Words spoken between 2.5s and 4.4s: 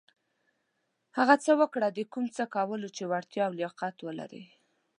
کولو چې وړتېا او لياقت لرٸ.